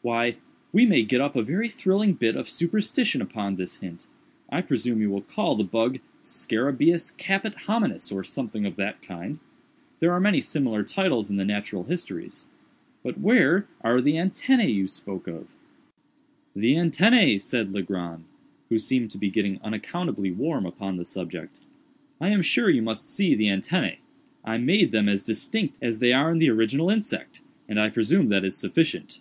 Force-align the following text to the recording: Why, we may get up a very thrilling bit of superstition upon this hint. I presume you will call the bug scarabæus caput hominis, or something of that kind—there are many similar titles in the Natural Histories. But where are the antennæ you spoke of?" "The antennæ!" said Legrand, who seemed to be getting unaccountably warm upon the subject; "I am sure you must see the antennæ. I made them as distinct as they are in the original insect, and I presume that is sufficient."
Why, 0.00 0.36
we 0.72 0.84
may 0.86 1.02
get 1.04 1.20
up 1.20 1.36
a 1.36 1.42
very 1.42 1.68
thrilling 1.68 2.14
bit 2.14 2.34
of 2.34 2.48
superstition 2.48 3.20
upon 3.22 3.54
this 3.54 3.76
hint. 3.76 4.08
I 4.48 4.60
presume 4.62 5.00
you 5.02 5.10
will 5.10 5.20
call 5.20 5.54
the 5.54 5.62
bug 5.62 6.00
scarabæus 6.22 7.16
caput 7.16 7.54
hominis, 7.66 8.10
or 8.10 8.24
something 8.24 8.64
of 8.66 8.74
that 8.76 9.02
kind—there 9.02 10.12
are 10.12 10.18
many 10.18 10.40
similar 10.40 10.82
titles 10.82 11.28
in 11.30 11.36
the 11.36 11.44
Natural 11.44 11.84
Histories. 11.84 12.46
But 13.04 13.20
where 13.20 13.68
are 13.82 14.00
the 14.00 14.14
antennæ 14.14 14.72
you 14.74 14.86
spoke 14.88 15.28
of?" 15.28 15.54
"The 16.56 16.74
antennæ!" 16.74 17.38
said 17.40 17.72
Legrand, 17.72 18.24
who 18.70 18.78
seemed 18.78 19.10
to 19.12 19.18
be 19.18 19.28
getting 19.30 19.60
unaccountably 19.62 20.32
warm 20.32 20.64
upon 20.66 20.96
the 20.96 21.04
subject; 21.04 21.60
"I 22.20 22.30
am 22.30 22.42
sure 22.42 22.70
you 22.70 22.82
must 22.82 23.08
see 23.08 23.34
the 23.34 23.46
antennæ. 23.46 23.98
I 24.42 24.56
made 24.58 24.90
them 24.90 25.08
as 25.08 25.22
distinct 25.24 25.78
as 25.82 25.98
they 25.98 26.14
are 26.14 26.32
in 26.32 26.38
the 26.38 26.50
original 26.50 26.90
insect, 26.90 27.42
and 27.68 27.78
I 27.78 27.90
presume 27.90 28.30
that 28.30 28.42
is 28.44 28.56
sufficient." 28.56 29.20